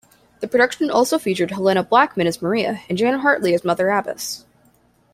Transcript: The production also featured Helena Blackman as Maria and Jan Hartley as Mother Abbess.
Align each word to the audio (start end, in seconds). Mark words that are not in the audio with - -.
The 0.39 0.47
production 0.47 0.89
also 0.89 1.19
featured 1.19 1.51
Helena 1.51 1.83
Blackman 1.83 2.25
as 2.25 2.41
Maria 2.41 2.81
and 2.89 2.97
Jan 2.97 3.19
Hartley 3.19 3.53
as 3.53 3.63
Mother 3.63 3.89
Abbess. 3.91 4.45